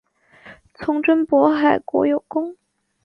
[0.73, 2.55] 从征渤海国有功。